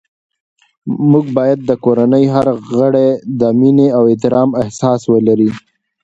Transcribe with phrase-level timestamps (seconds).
[1.11, 3.09] موږ باید د کورنۍ هر غړی
[3.39, 5.51] د مینې او احترام احساس ولري